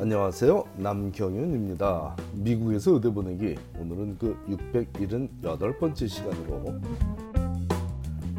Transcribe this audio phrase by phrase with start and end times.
[0.00, 0.64] 안녕하세요.
[0.78, 2.16] 남경윤입니다.
[2.32, 6.80] 미국에서 의대 보내기 오늘은 그 678번째 시간으로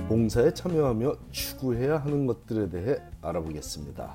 [0.07, 4.11] 봉사에 참여하며 추구해야 하는 것들에 대해 알아보겠습니다.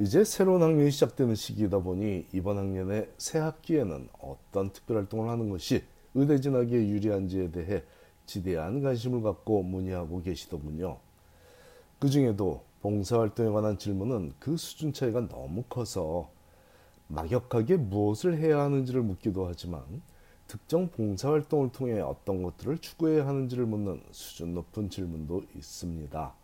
[0.00, 5.84] 이제 새로운 학년이 시작되는 시기이다 보니 이번 학년의 새 학기에는 어떤 특별 활동을 하는 것이
[6.14, 7.84] 의대 진학에 유리한지에 대해
[8.26, 10.98] 지대한 관심을 갖고 문의하고 계시더군요.
[12.00, 16.30] 그 중에도 봉사활동에 관한 질문은 그 수준 차이가 너무 커서
[17.06, 19.82] 막역하게 무엇을 해야 하는지를 묻기도 하지만
[20.48, 26.34] 특정 봉사활동을 통해 어떤 것들을 추구해야 하는지를 묻는 수준 높은 질문도 있습니다.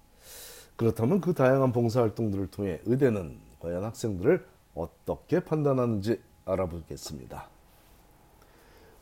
[0.77, 7.48] 그렇다면 그 다양한 봉사활동들을 통해 의대는 과연 학생들을 어떻게 판단하는지 알아보겠습니다.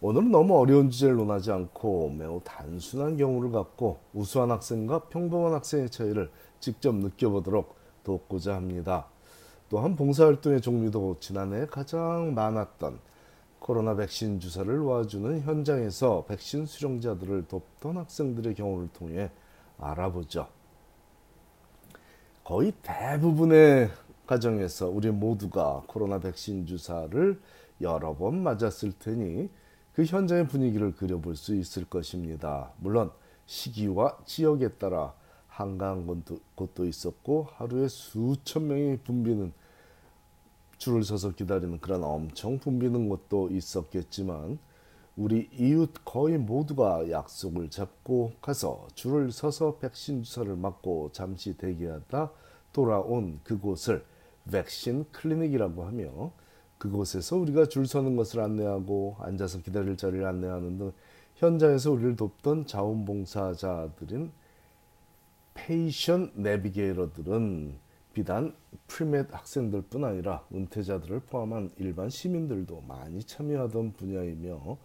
[0.00, 6.30] 오늘은 너무 어려운 주제를 논하지 않고 매우 단순한 경우를 갖고 우수한 학생과 평범한 학생의 차이를
[6.66, 9.06] 직접 느껴보도록 돕고자 합니다.
[9.68, 12.98] 또한 봉사활동의 종류도 지난해 가장 많았던
[13.60, 19.30] 코로나 백신 주사를 놓아주는 현장에서 백신 수령자들을 돕던 학생들의 경우를 통해
[19.78, 20.48] 알아보죠.
[22.42, 23.90] 거의 대부분의
[24.26, 27.40] 가정에서 우리 모두가 코로나 백신 주사를
[27.80, 29.50] 여러 번 맞았을 테니
[29.92, 32.72] 그 현장의 분위기를 그려볼 수 있을 것입니다.
[32.78, 33.12] 물론
[33.46, 35.14] 시기와 지역에 따라
[35.56, 39.52] 한가한 곳도, 곳도 있었고 하루에 수천 명이 붐비는
[40.76, 44.58] 줄을 서서 기다리는 그런 엄청 붐비는 곳도 있었겠지만
[45.16, 52.30] 우리 이웃 거의 모두가 약속을 잡고 가서 줄을 서서 백신 주사를 맞고 잠시 대기하다
[52.74, 54.04] 돌아온 그곳을
[54.52, 56.32] 백신 클리닉이라고 하며
[56.76, 60.92] 그곳에서 우리가 줄 서는 것을 안내하고 앉아서 기다릴 자리를 안내하는 등
[61.36, 64.30] 현장에서 우리를 돕던 자원봉사자들인
[65.56, 67.74] 페이션 내비게이터들은
[68.12, 68.54] 비단
[68.86, 74.78] premed 학생들뿐 아니라 은퇴자들을 포함한 일반 시민들도 많이 참여하던 분야이며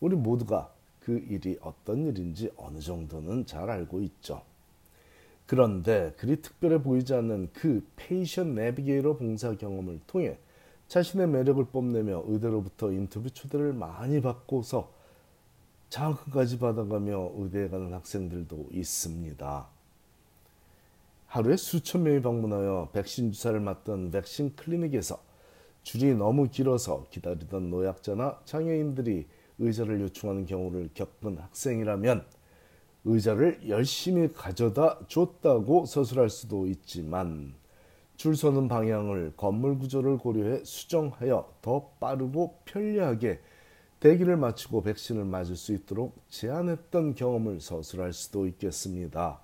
[0.00, 4.42] 우리 모두가 그 일이 어떤 일인지 어느 정도는 잘 알고 있죠.
[5.46, 10.38] 그런데 그리 특별해 보이지 않는 그 patient navigator 봉사 경험을 통해
[10.88, 14.92] 자신의 매력을 뽐내며 의대로부터 인터뷰 초대를 많이 받고서
[15.88, 19.77] 장학금까지 받아가며 의대에 가는 학생들도 있습니다.
[21.28, 25.22] 하루에 수천 명이 방문하여 백신 주사를 맞던 백신 클리닉에서
[25.82, 29.26] 줄이 너무 길어서 기다리던 노약자나 장애인들이
[29.58, 32.24] 의자를 요청하는 경우를 겪은 학생이라면
[33.04, 37.54] 의자를 열심히 가져다 줬다고 서술할 수도 있지만
[38.16, 43.40] 줄 서는 방향을 건물 구조를 고려해 수정하여 더 빠르고 편리하게
[44.00, 49.42] 대기를 마치고 백신을 맞을 수 있도록 제안했던 경험을 서술할 수도 있겠습니다.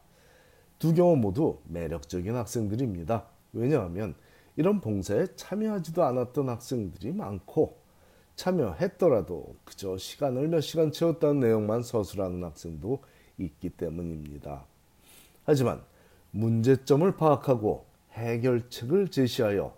[0.85, 3.25] 두 경우 모두 매력적인 학생들입니다.
[3.55, 4.15] 왜냐하면
[4.55, 7.79] 이런 봉사에 참여하지도 않았던 학생들이 많고
[8.37, 12.99] 참여했더라도 그저 시간을 몇 시간 채웠다는 내용만 서술하는 학생도
[13.39, 14.67] 있기 때문입니다.
[15.47, 15.81] 하지만
[16.33, 19.75] 문제점을 파악하고 해결책을 제시하여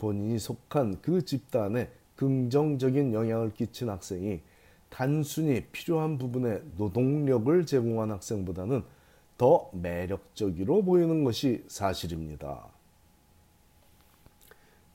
[0.00, 4.40] 본인이 속한 그 집단에 긍정적인 영향을 끼친 학생이
[4.88, 8.97] 단순히 필요한 부분에 노동력을 제공한 학생보다는
[9.38, 12.66] 더 매력적으로 보이는 것이 사실입니다.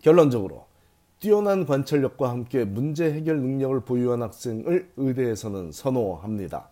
[0.01, 0.65] 결론적으로
[1.19, 6.67] 뛰어난 관찰력과 함께 문제 해결 능력을 보유한 학생을 의대에서는 선호합니다.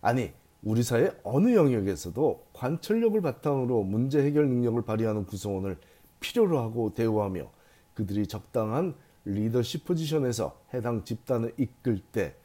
[0.00, 0.30] 아니,
[0.62, 5.76] 우리 사회 어느 영역에서도 관찰력을 바탕으로 문제 해결 능력을 발휘하는 구성원을
[6.20, 7.50] 필요로 하고 대우하며
[7.94, 8.94] 그들이 적당한
[9.24, 12.36] 리더십 포지션에서 해당 집단을 이끌 때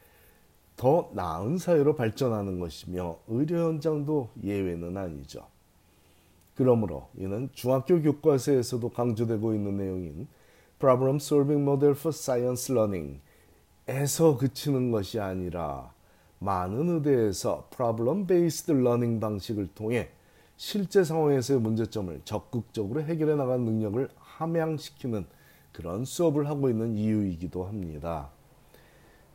[0.79, 5.45] 더 나은 사회로 발전하는 것이며 의료 현장도 예외는 아니죠.
[6.55, 10.29] 그러므로 이는 중학교 교과서에서도 강조되고 있는 내용인
[10.79, 13.19] Problem Solving Model for Science Learning
[13.89, 15.91] 에서 그치는 것이 아니라
[16.39, 20.07] 많은 의대에서 Problem Based Learning 방식을 통해
[20.55, 25.25] 실제 상황에서의 문제점을 적극적으로 해결해 나가는 능력을 함양시키는
[25.73, 28.29] 그런 수업을 하고 있는 이유이기도 합니다.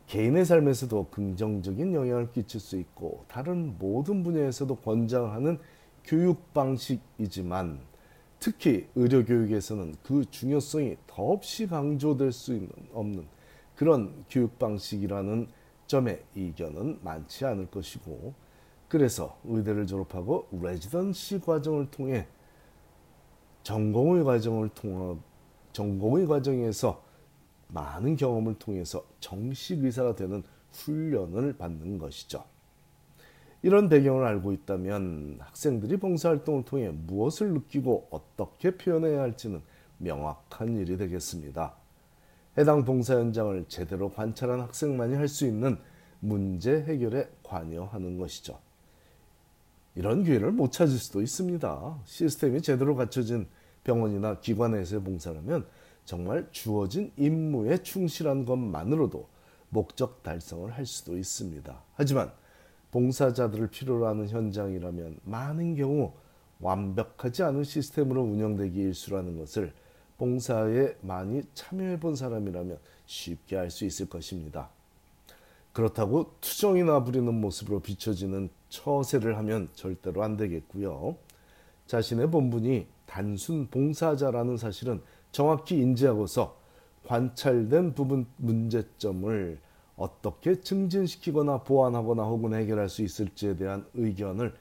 [0.07, 5.59] 개인의 삶에서도 긍정적인 영향을 끼칠 수 있고 다른 모든 분야에서도 권장하는
[6.05, 7.81] 교육 방식이지만
[8.39, 13.27] 특히 의료 교육에서는 그 중요성이 더없이 강조될 수 있는 없는
[13.75, 15.49] 그런 교육 방식이라는
[15.87, 18.35] 점에 이견은 많지 않을 것이고
[18.89, 22.27] 그래서 의대를 졸업하고 레지던시 과정을 통해
[23.63, 25.21] 전공의 과정을 통한
[25.73, 27.03] 전공의 과정에서
[27.75, 30.43] 많은 경험을 통해서 정식 의사가 되는
[30.73, 32.45] 훈련을 받는 것이죠.
[33.63, 39.63] 이런 배경을 알고 있다면 학생들이 봉사활동을 통해 무엇을 느끼고 어떻게 표현해야 할지는
[39.99, 41.75] 명확한 일이 되겠습니다.
[42.57, 45.79] 해당 봉사 현장을 제대로 관찰한 학생만이 할 수 있는
[46.21, 48.59] 문제 해결에 관여하는 것이죠.
[49.97, 51.99] 이런 기회를 못 찾을 수도 있습니다.
[52.05, 53.47] 시스템이 제대로 갖춰진
[53.83, 55.67] 병원이나 기관에서의 봉사라면
[56.05, 59.27] 정말 주어진 임무에 충실한 것만으로도
[59.71, 61.83] 목적 달성을 할 수도 있습니다.
[61.95, 62.33] 하지만
[62.91, 66.13] 봉사자들을 필요로 하는 현장이라면 많은 경우
[66.61, 69.73] 완벽하지 않은 시스템으로 운영되기 일수라는 것을
[70.17, 74.71] 봉사에 많이 참여해 본 사람이라면 쉽게 알 수 있을 것입니다.
[75.73, 81.17] 그렇다고 투정이나 부리는 모습으로 비춰지는 처세를 하면 절대로 안 되겠고요.
[81.89, 85.03] 자신의 본분이 단순 봉사자라는 사실은
[85.35, 86.57] 정확히 인지하고서
[87.07, 89.59] 관찰된 부분 문제점을
[89.97, 94.55] 어떻게 증진시키거나 보완하거나 혹은 해결할 수 있을지에 대한 의견을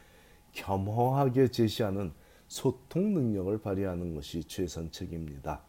[0.54, 2.12] 겸허하게 제시하는
[2.48, 5.62] 소통 능력을 발휘하는 것이 최선책입니다.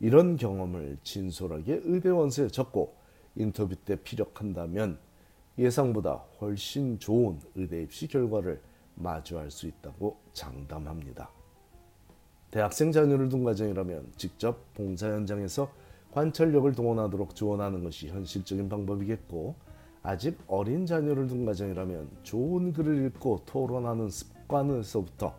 [0.00, 2.94] 이런 경험을 진솔하게 의대 원서에 적고
[3.36, 4.98] 인터뷰 때 피력한다면
[5.56, 8.60] 예상보다 훨씬 좋은 의대 입시 결과를
[8.96, 11.39] 마주할 수 있다고 장담합니다.
[12.50, 15.70] 대학생 자녀를 둔 가정이라면 직접 봉사 현장에서
[16.12, 19.54] 관찰력을 동원하도록 조언하는 것이 현실적인 방법이겠고
[20.02, 25.34] 아직 어린 자녀를 둔 가정이라면 좋은 글을 읽고 토론하는 습관에서부터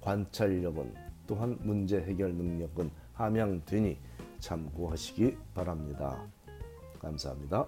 [0.00, 0.94] 관찰력은
[1.26, 3.98] 또한 문제 해결 능력은 함양되니
[4.40, 6.26] 참고하시기 바랍니다.
[7.00, 7.66] 감사합니다.